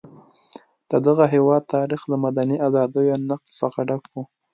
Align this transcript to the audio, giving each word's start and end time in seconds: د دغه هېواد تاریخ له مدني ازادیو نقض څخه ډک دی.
د 0.91 0.93
دغه 1.07 1.25
هېواد 1.33 1.63
تاریخ 1.75 2.01
له 2.11 2.17
مدني 2.25 2.57
ازادیو 2.67 3.15
نقض 3.29 3.51
څخه 3.61 3.79
ډک 3.89 4.03
دی. 4.13 4.21